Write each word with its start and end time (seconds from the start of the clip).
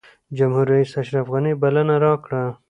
جمهورریس 0.37 0.91
اشرف 1.01 1.27
غني 1.33 1.53
بلنه 1.61 1.95
راکړه. 2.05 2.43